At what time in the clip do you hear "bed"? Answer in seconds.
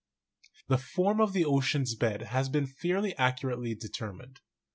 1.93-2.23